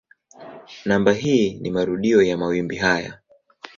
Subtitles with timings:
[0.85, 3.19] Namba hii ni marudio ya mawimbi haya.